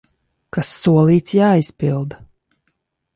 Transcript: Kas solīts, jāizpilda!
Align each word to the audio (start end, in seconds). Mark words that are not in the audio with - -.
Kas 0.57 0.69
solīts, 0.85 1.35
jāizpilda! 1.41 2.21